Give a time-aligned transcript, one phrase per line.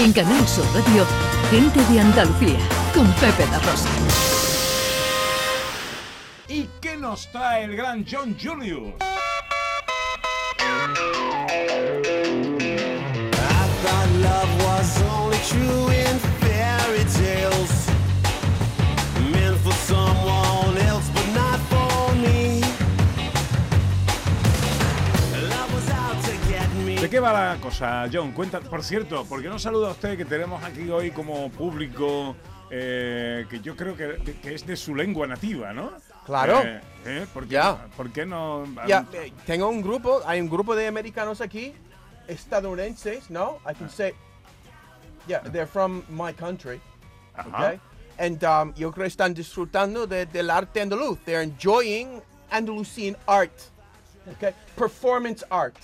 [0.00, 1.04] En Canal Sur Radio,
[1.50, 2.60] Gente de Andalucía,
[2.94, 3.88] con Pepe La Rosa.
[6.46, 8.94] ¿Y qué nos trae el gran John Julius?
[27.08, 28.32] ¿De qué va la cosa, John?
[28.32, 32.36] Cuenta, por cierto, ¿por qué no saluda a usted que tenemos aquí hoy como público
[32.70, 35.92] eh, que yo creo que, que- es de su lengua nativa, ¿no?
[36.26, 36.60] Claro.
[36.62, 37.86] Eh, eh, ¿por, qué, Ya.
[37.96, 38.64] ¿Por qué no?
[38.86, 41.72] Ya, eh, tengo un grupo, hay un grupo de americanos aquí,
[42.26, 43.56] estadounidenses, ¿no?
[43.66, 44.12] I can say,
[45.26, 46.78] yeah, they're from my country,
[47.34, 47.48] Ajá.
[47.68, 47.80] okay?
[48.18, 51.18] And um, yo creo que están disfrutando de- del arte andaluz.
[51.24, 53.58] They're enjoying Andalusian art,
[54.36, 54.52] okay?
[54.76, 55.74] Performance art.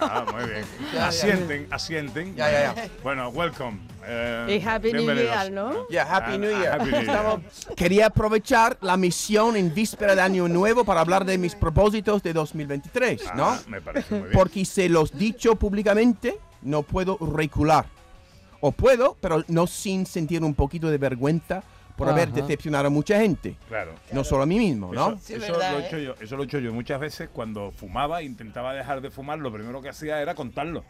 [0.00, 0.64] Ah, muy bien.
[1.00, 2.34] Asienten, asienten.
[2.34, 2.88] Ya, ya, ya.
[3.02, 3.78] Bueno, welcome.
[4.06, 5.14] eh, Y Happy New.
[5.14, 5.88] Year, ¿no?
[5.88, 6.72] Yeah, Happy Ah, New ah, Year.
[6.72, 7.04] Happy New Year.
[7.04, 7.40] Estamos-
[7.76, 12.32] Quería aprovechar la misión en víspera de Año Nuevo para hablar de mis propósitos de
[12.32, 13.44] 2023, ¿no?
[13.46, 14.32] Ah, me parece muy bien.
[14.32, 17.86] Porque se los dicho públicamente, no puedo recular.
[18.60, 21.62] O puedo, pero no sin sentir un poquito de vergüenza
[21.96, 22.40] por haber Ajá.
[22.40, 23.56] decepcionado a mucha gente.
[23.68, 23.92] Claro.
[24.12, 25.12] No solo a mí mismo, ¿no?
[25.12, 25.86] Eso, Sí, eso verdad, lo he ¿eh?
[25.86, 29.38] hecho yo, eso lo he hecho yo muchas veces cuando fumaba, intentaba dejar de fumar,
[29.38, 30.84] lo primero que hacía era contarlo.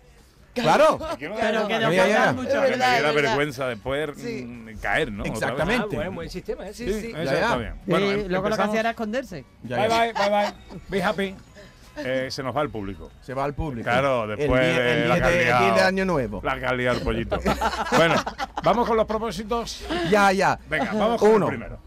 [0.54, 0.98] Claro.
[1.18, 2.30] Quiero Pero que de no Ya, ya, ya.
[2.30, 3.14] Es me verdad, verdad.
[3.14, 4.44] vergüenza después Sí.
[4.46, 5.24] mm, caer, ¿no?
[5.24, 5.88] Exactamente.
[5.96, 6.72] Ah, buen, buen sistema, ¿eh?
[6.72, 7.06] Sí, Sí, sí.
[7.08, 7.56] eso Ya, está ya.
[7.56, 7.74] bien.
[7.86, 9.44] Bueno, luego lo que hacía era esconderse.
[9.64, 9.98] Ya, Bye, ya.
[9.98, 10.80] bye, bye, bye.
[10.88, 11.34] Be happy.
[11.96, 13.10] Eh, se nos va el público.
[13.22, 13.84] Se va al público.
[13.88, 15.74] Claro, El después el de la que de- has el liado.
[15.76, 16.40] de Año Nuevo.
[16.42, 17.38] La que ha liado el pollito.
[17.96, 18.14] bueno,
[18.62, 19.84] vamos con los propósitos.
[20.10, 20.58] Ya, ya.
[20.68, 21.46] Venga, vamos con Uno.
[21.46, 21.78] el primero.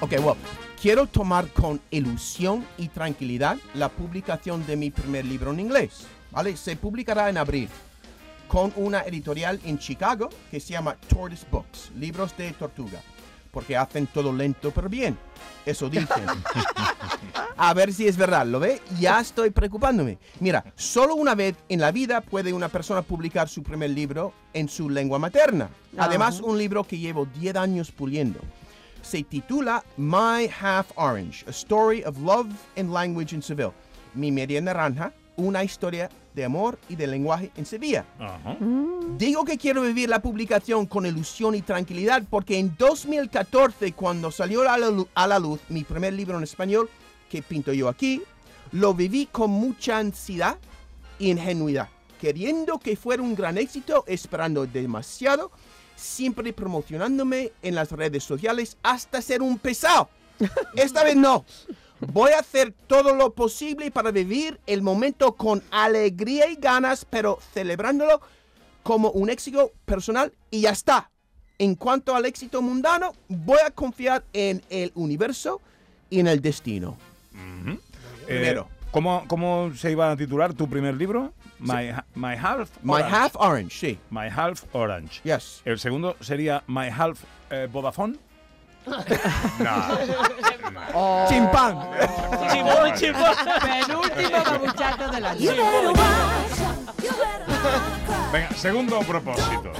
[0.00, 0.36] Ok, well,
[0.80, 6.06] quiero tomar con ilusión y tranquilidad la publicación de mi primer libro en inglés.
[6.30, 6.56] ¿Vale?
[6.56, 7.68] Se publicará en abril
[8.48, 13.00] con una editorial en Chicago que se llama Tortoise Books, libros de tortuga,
[13.52, 15.16] porque hacen todo lento pero bien.
[15.64, 16.24] Eso dicen.
[17.56, 18.80] A ver si es verdad, ¿lo ve?
[18.98, 20.18] Ya estoy preocupándome.
[20.40, 24.68] Mira, solo una vez en la vida puede una persona publicar su primer libro en
[24.68, 25.68] su lengua materna.
[25.96, 28.40] Además, un libro que llevo 10 años puliendo.
[29.02, 33.72] Se titula My Half Orange, A Story of Love and Language in Seville.
[34.14, 38.04] Mi media naranja, una historia de amor y de lenguaje en Sevilla.
[38.18, 38.56] Ajá.
[39.18, 44.68] Digo que quiero vivir la publicación con ilusión y tranquilidad porque en 2014, cuando salió
[44.68, 46.88] a la, lu- a la luz mi primer libro en español,
[47.30, 48.22] que pinto yo aquí,
[48.72, 50.56] lo viví con mucha ansiedad
[51.20, 51.88] e ingenuidad,
[52.20, 55.50] queriendo que fuera un gran éxito, esperando demasiado,
[55.96, 60.08] siempre promocionándome en las redes sociales hasta ser un pesado.
[60.76, 61.44] Esta vez no.
[62.08, 67.38] Voy a hacer todo lo posible para vivir el momento con alegría y ganas, pero
[67.54, 68.20] celebrándolo
[68.82, 71.10] como un éxito personal y ya está.
[71.58, 75.60] En cuanto al éxito mundano, voy a confiar en el universo
[76.10, 76.96] y en el destino.
[78.26, 78.68] Primero.
[78.70, 81.32] Eh, ¿cómo, ¿Cómo se iba a titular tu primer libro?
[81.60, 83.14] My, Ha- My Half My Orange.
[83.14, 83.98] half orange, sí.
[84.10, 85.20] My Half Orange.
[85.22, 85.62] Yes.
[85.64, 87.20] El segundo sería My Half
[87.50, 88.16] eh, Vodafone.
[88.86, 89.84] No.
[90.94, 91.26] Oh.
[91.28, 91.78] Chimpán.
[92.50, 93.34] Chimón, chimón.
[93.62, 95.52] Penúltimo babuchaco del año.
[98.32, 99.72] Venga, segundo propósito.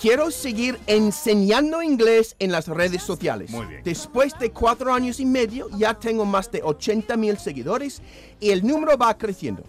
[0.00, 3.50] Quiero seguir enseñando inglés en las redes sociales.
[3.50, 3.82] Muy bien.
[3.82, 8.00] Después de cuatro años y medio, ya tengo más de 80 mil seguidores
[8.38, 9.64] y el número va creciendo.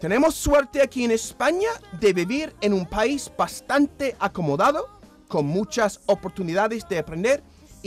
[0.00, 4.86] Tenemos suerte aquí en España de vivir en un país bastante acomodado,
[5.26, 7.42] con muchas oportunidades de aprender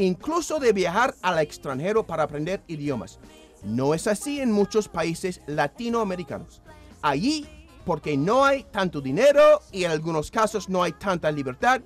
[0.06, 3.20] incluso de viajar al extranjero para aprender idiomas.
[3.64, 6.62] No es así en muchos países latinoamericanos.
[7.02, 7.48] Allí,
[7.86, 11.82] porque no hay tanto dinero y en algunos casos no hay tanta libertad,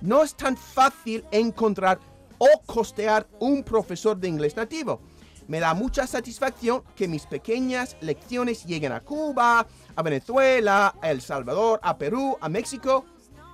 [0.00, 1.98] no es tan fácil encontrar
[2.38, 5.00] o costear un profesor de inglés nativo.
[5.48, 9.66] Me da mucha satisfacción que mis pequeñas lecciones lleguen a Cuba,
[9.96, 13.06] a Venezuela, a El Salvador, a Perú, a México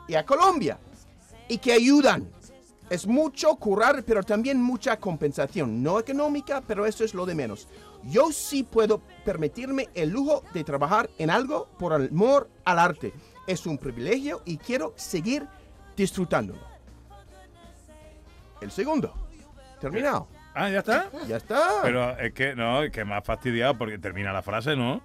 [0.08, 0.78] y a Colombia.
[1.48, 2.28] Y que ayudan.
[2.90, 5.82] Es mucho currar, pero también mucha compensación.
[5.82, 7.66] No económica, pero eso es lo de menos.
[8.04, 13.12] Yo sí puedo permitirme el lujo de trabajar en algo por amor al arte.
[13.46, 15.46] Es un privilegio y quiero seguir
[15.96, 16.60] disfrutándolo.
[18.60, 19.14] El segundo.
[19.80, 20.28] Terminado.
[20.54, 21.10] Ah, ya está.
[21.26, 21.80] Ya está.
[21.82, 25.02] Pero es que no, es que me ha fastidiado porque termina la frase, ¿no?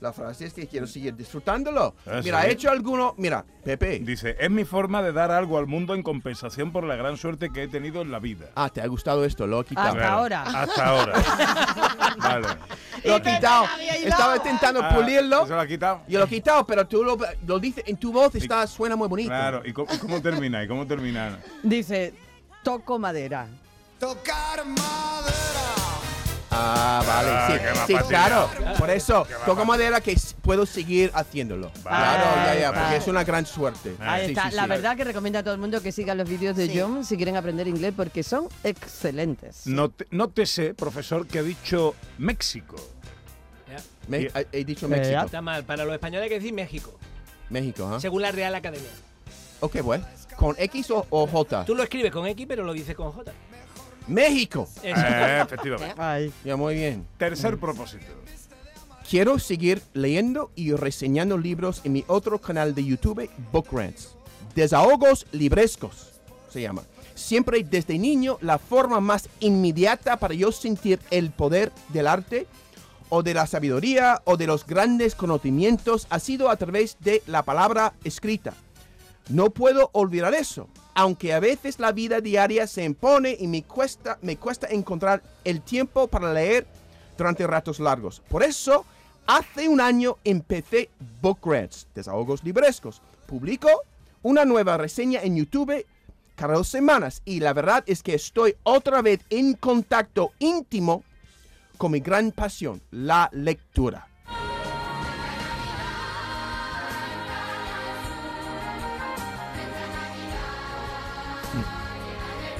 [0.00, 1.94] La frase es que quiero seguir disfrutándolo.
[2.06, 2.48] Eso Mira, es.
[2.48, 3.14] he hecho alguno.
[3.18, 3.98] Mira, Pepe.
[3.98, 7.50] Dice, es mi forma de dar algo al mundo en compensación por la gran suerte
[7.52, 8.46] que he tenido en la vida.
[8.54, 9.46] Ah, ¿te ha gustado esto?
[9.48, 9.88] Lo he quitado.
[9.88, 10.42] Hasta ahora.
[10.42, 11.12] Hasta ahora.
[12.18, 12.46] vale.
[13.04, 13.64] Lo he quitado.
[14.04, 15.46] estaba intentando Ah, pulirlo.
[15.46, 16.02] ¿Se lo ha quitado?
[16.06, 19.08] Yo lo he quitado, pero tú lo, lo dices en tu voz, está, suena muy
[19.08, 19.30] bonito.
[19.30, 20.62] Claro, ¿y cómo, cómo termina?
[20.62, 21.40] ¿Y cómo termina?
[21.64, 22.14] Dice,
[22.62, 23.48] toco madera.
[23.98, 25.57] Tocar madera.
[26.50, 28.48] Ah, vale, Ah, sí, sí, claro.
[28.78, 31.70] Por eso, toco madera que puedo seguir haciéndolo.
[31.82, 32.82] claro, ya, ya, vale.
[32.82, 33.94] porque es una gran suerte.
[34.00, 34.48] Ahí Sí, está.
[34.50, 34.68] sí, la sí.
[34.70, 36.78] verdad que recomienda a todo el mundo que sigan los vídeos de Sí.
[36.80, 39.66] John si quieren aprender inglés porque son excelentes.
[39.66, 42.76] Note- Nótese, profesor, que ha dicho México.
[44.08, 45.20] Me- he, dicho Eh, México.
[45.26, 45.64] Está mal.
[45.64, 46.98] Para los españoles hay que decir México.
[47.50, 48.00] México, ¿ah?
[48.00, 48.88] Según la Real Academia.
[49.60, 50.00] Ok, pues.
[50.36, 51.64] ¿Con X o, o J?
[51.66, 53.32] Tú lo escribes con X, pero lo dices con J.
[54.08, 54.68] México.
[54.82, 55.94] Eh, efectivamente.
[56.00, 56.32] Ay.
[56.44, 57.06] Ya, muy bien.
[57.18, 58.04] Tercer propósito.
[59.08, 64.14] Quiero seguir leyendo y reseñando libros en mi otro canal de YouTube, Book Rants.
[64.54, 66.08] Desahogos librescos
[66.50, 66.82] se llama.
[67.14, 72.46] Siempre desde niño, la forma más inmediata para yo sentir el poder del arte
[73.08, 77.42] o de la sabiduría o de los grandes conocimientos ha sido a través de la
[77.42, 78.54] palabra escrita.
[79.28, 84.18] No puedo olvidar eso, aunque a veces la vida diaria se impone y me cuesta,
[84.20, 86.66] me cuesta encontrar el tiempo para leer
[87.16, 88.20] durante ratos largos.
[88.28, 88.84] Por eso,
[89.24, 90.90] hace un año empecé
[91.22, 93.00] Book Rants, Desahogos Librescos.
[93.26, 93.68] Publico
[94.24, 95.86] una nueva reseña en YouTube
[96.34, 101.04] cada dos semanas y la verdad es que estoy otra vez en contacto íntimo
[101.76, 104.07] con mi gran pasión, la lectura.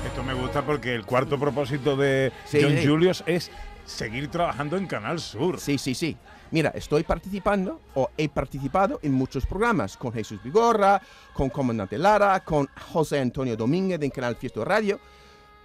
[0.09, 2.87] Esto me gusta porque el cuarto propósito de Sí, John sí.
[2.87, 3.51] Julius es
[3.85, 5.61] seguir trabajando en Canal Sur.
[5.61, 6.17] Sí, sí, sí.
[6.51, 11.03] Mira, estoy participando o he participado en muchos programas con Jesús Vigorra,
[11.35, 14.99] con Comandante Lara, con José Antonio Domínguez en Canal Fiesta Radio.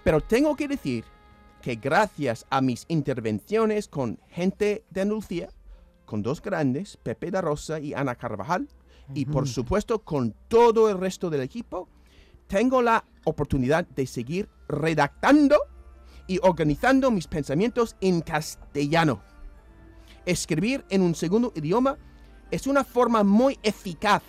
[0.04, 1.04] Pero tengo que decir
[1.62, 5.48] que gracias a mis intervenciones con gente de Andalucía,
[6.04, 8.68] con dos grandes, Pepe da Rosa y Ana Carvajal,
[9.14, 11.88] y por supuesto con todo el resto del equipo,
[12.46, 15.56] tengo la oportunidad de seguir redactando
[16.26, 19.22] y organizando mis pensamientos en castellano.
[20.26, 21.98] Escribir en un segundo idioma
[22.50, 24.22] es una forma muy eficaz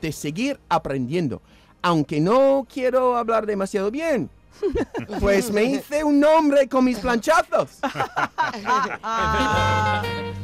[0.00, 1.42] de seguir aprendiendo.
[1.82, 4.30] Aunque no quiero hablar demasiado bien,
[5.20, 7.78] pues me hice un nombre con mis planchazos.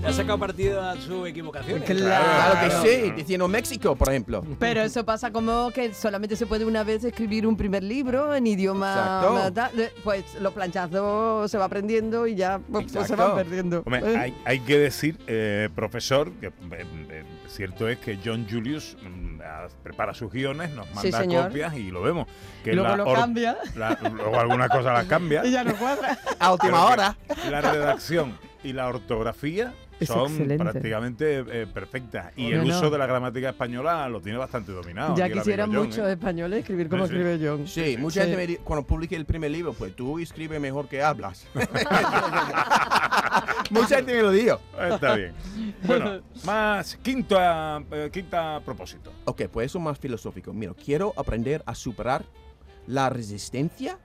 [0.00, 1.80] Le ha sacado partido a su equivocación.
[1.80, 4.42] Claro que sí, diciendo México, por ejemplo.
[4.58, 8.46] Pero eso pasa como que solamente se puede una vez escribir un primer libro en
[8.46, 9.42] idioma.
[9.44, 9.82] Exacto.
[10.02, 13.26] Pues los planchazos se va aprendiendo y ya pues, se Exacto.
[13.28, 13.82] van perdiendo.
[13.84, 14.16] Hombre, Eh.
[14.16, 19.68] hay, hay que decir, eh, profesor, que eh, cierto es que John Julius mm, ah,
[19.82, 22.26] prepara sus guiones, nos manda copias y lo vemos.
[22.64, 23.58] Que luego la lo or- cambia.
[23.76, 25.44] la- luego alguna cosa las cambia.
[25.50, 26.18] Y ya no cuadra.
[26.38, 27.16] A última Pero hora.
[27.50, 30.64] La redacción y la ortografía Es son excelente.
[30.64, 32.32] prácticamente eh, perfectas.
[32.36, 32.76] Y No, el no.
[32.78, 35.14] uso de la gramática española lo tiene bastante dominado.
[35.14, 36.12] ya quisieran muchos ¿eh?
[36.12, 37.16] españoles escribir como Sí, sí.
[37.18, 37.66] escribe John.
[37.68, 38.28] Sí, mucha Sí.
[38.28, 41.46] gente me dice, cuando publique el primer libro, pues tú escribes mejor que hablas.
[43.70, 44.58] mucha gente me lo dijo.
[44.90, 45.32] Está bien.
[45.84, 49.12] Bueno, más quinta, eh, quinta propósito.
[49.24, 50.52] Ok, pues eso más filosófico.
[50.52, 52.24] Mira, quiero aprender a superar
[52.86, 53.98] la resistencia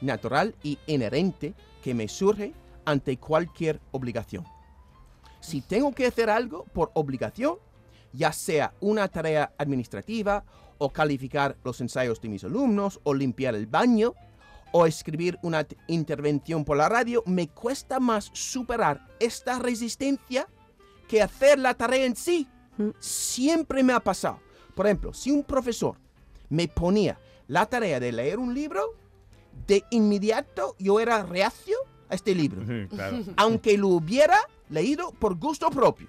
[0.00, 2.52] natural y inherente que me surge
[2.84, 4.44] ante cualquier obligación.
[5.40, 7.56] Si tengo que hacer algo por obligación,
[8.12, 10.44] ya sea una tarea administrativa
[10.78, 14.14] o calificar los ensayos de mis alumnos o limpiar el baño
[14.72, 20.48] o escribir una intervención por la radio, me cuesta más superar esta resistencia
[21.08, 22.48] que hacer la tarea en sí.
[22.98, 24.40] Siempre me ha pasado.
[24.74, 25.96] Por ejemplo, si un profesor
[26.48, 28.94] me ponía la tarea de leer un libro,
[29.66, 31.76] de inmediato yo era reacio
[32.08, 33.18] a este libro Sí, claro.
[33.36, 36.08] aunque lo hubiera leído por gusto propio.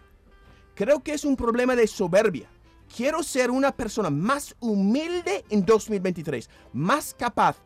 [0.75, 2.49] Creo que es un problema de soberbia.
[2.95, 7.57] Quiero ser una persona más humilde en 2023, más capaz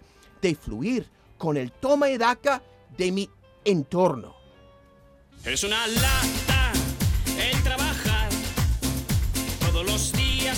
[0.42, 2.64] de fluir con el toma y daca
[2.98, 3.30] de mi
[3.66, 4.36] entorno.
[5.44, 6.51] Es una lata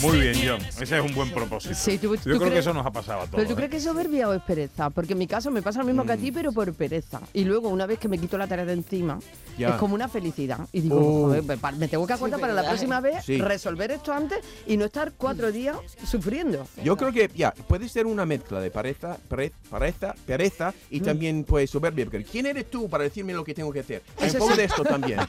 [0.01, 0.61] Muy bien, John.
[0.81, 1.73] Ese es un buen propósito.
[1.75, 3.35] Sí, tú- Yo tú creo que eso nos ha pasado a todos.
[3.35, 3.55] Pero tú ¿eh?
[3.55, 4.89] crees que es soberbia o es pereza?
[4.89, 6.21] Porque en mi caso me pasa lo mismo que a Mm.
[6.21, 7.21] ti, pero por pereza.
[7.33, 9.19] Y luego, una vez que me quito la tarea de encima,
[9.57, 9.69] Ya.
[9.69, 10.59] es como una felicidad.
[10.71, 11.21] Y digo, Oh.
[11.27, 11.43] joder,
[11.77, 13.37] me tengo que acordar para la próxima vez Sí.
[13.39, 16.67] resolver esto antes y no estar cuatro días sufriendo.
[16.83, 21.43] Yo creo que ya puede ser una mezcla de pereza, pere- pereza, pereza y también
[21.43, 22.05] pues soberbia.
[22.05, 24.01] Porque ¿quién eres tú para decirme lo que tengo que hacer?
[24.19, 24.57] Hay un poco sí.
[24.57, 25.19] de esto también.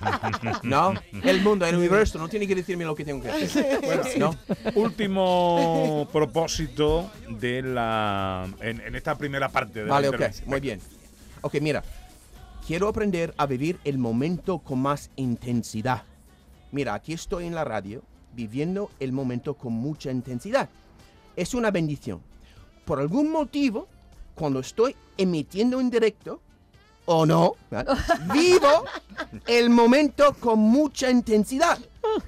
[0.62, 0.94] ¿No?
[1.24, 3.80] El mundo, el universo no tiene que decirme lo que tengo que hacer.
[3.84, 4.34] Bueno, ¿no?
[4.74, 10.80] Último propósito de la en, en esta primera parte de Vale, la ok, muy bien.
[11.42, 11.82] Ok, mira.
[12.66, 16.04] Quiero aprender a vivir el momento con más intensidad.
[16.72, 18.02] Mira, aquí estoy en la radio
[18.34, 20.70] viviendo el momento con mucha intensidad.
[21.36, 22.22] Es una bendición.
[22.86, 23.86] Por algún motivo,
[24.34, 26.40] cuando estoy emitiendo en directo,
[27.04, 27.54] o no,
[28.32, 28.84] vivo
[29.46, 31.78] el momento con mucha intensidad.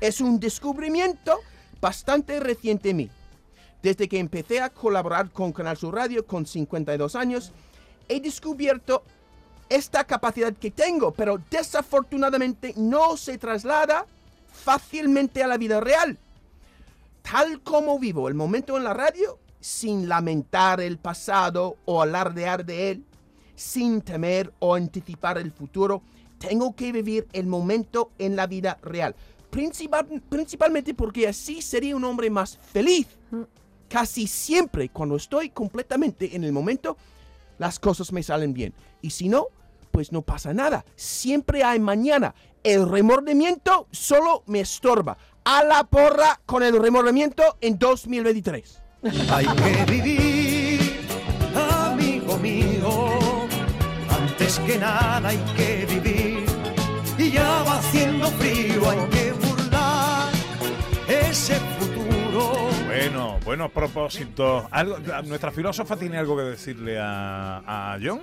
[0.00, 1.40] Es un descubrimiento
[1.87, 3.11] bastante reciente en mí.
[3.81, 7.52] Desde que empecé a colaborar con Canal Sur Radio con 52 años,
[8.09, 9.05] he descubierto
[9.69, 14.05] esta capacidad que tengo, pero desafortunadamente no se traslada
[14.52, 16.19] fácilmente a la vida real.
[17.23, 22.90] Tal como vivo el momento en la radio, sin lamentar el pasado o alardear de
[22.90, 23.05] él,
[23.55, 26.02] sin temer o anticipar el futuro,
[26.38, 29.14] tengo que vivir el momento en la vida real.
[29.50, 33.07] Principal- principalmente porque así sería un hombre más feliz.
[33.88, 36.97] Casi siempre cuando estoy completamente en el momento,
[37.59, 38.75] las cosas me salen bien.
[39.00, 39.47] Y si no,
[39.93, 40.85] pues no pasa nada.
[40.97, 42.35] Siempre hay mañana.
[42.62, 45.17] El remordimiento solo me estorba.
[45.45, 48.83] A la porra con el remordimiento en 2023.
[49.31, 51.00] Hay que vivir,
[51.55, 53.09] amigo mío.
[54.11, 56.45] Antes que nada hay que vivir.
[57.17, 58.99] Y ya va haciendo frío, hay
[63.26, 64.64] Bueno, buenos propósitos.
[65.25, 68.23] Nuestra filósofa tiene algo que decirle a, a John.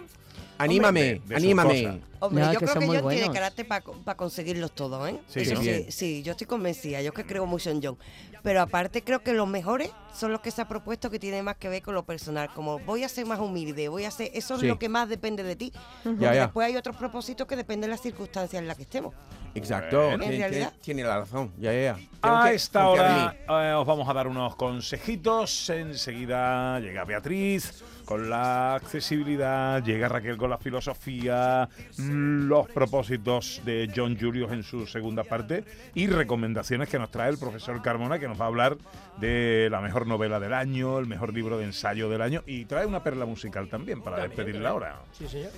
[0.57, 1.83] Anímame, de- de sus anímame.
[1.83, 1.95] cosas.
[2.19, 3.35] Hombre, No, yo que creo son que muy John tiene buenos.
[3.35, 5.19] carácter para conseguirlos todos, ¿eh?
[5.27, 5.61] Sí, Eso ¿no?
[5.61, 7.01] sí, sí, yo estoy convencida.
[7.01, 7.97] Yo que creo mucho en John.
[8.43, 11.57] Pero aparte creo que los mejores son los que se ha propuesto que tienen más
[11.57, 12.49] que ver con lo personal.
[12.53, 14.31] Como voy a ser más humilde, voy a ser...
[14.33, 14.65] Eso Sí.
[14.65, 15.73] es lo que más depende de ti.
[16.03, 16.41] Porque Ya, ya.
[16.43, 19.13] después hay otros propósitos que dependen de las circunstancias en las que estemos.
[19.55, 19.97] Exacto.
[20.01, 20.19] Bueno.
[20.19, 20.69] Tiene- En realidad.
[20.69, 21.51] tiene, tiene la razón.
[21.57, 21.95] Ya, ya, ya.
[22.21, 23.11] Tengo A que esta confiar en
[23.49, 23.67] hora mí.
[23.69, 25.69] eh, os vamos a dar unos consejitos.
[25.69, 34.17] Enseguida llega Beatriz con la accesibilidad, llega Raquel con la filosofía, los propósitos de John
[34.19, 38.39] Julius en su segunda parte y recomendaciones que nos trae el profesor Carmona que nos
[38.39, 38.77] va a hablar
[39.19, 42.85] de la mejor novela del año, el mejor libro de ensayo del año y trae
[42.85, 45.01] una perla musical también para despedir la hora.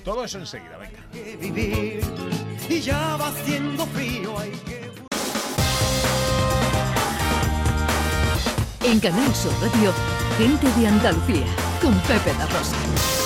[0.04, 1.00] Todo eso enseguida, venga.
[1.14, 2.00] Hay que vivir.
[2.70, 4.86] Y ya va haciendo frío, hay que
[8.86, 9.92] En Canal Sur Radio,
[10.38, 11.48] gente de Andalucía,
[11.82, 13.25] con Pepe da Rosa.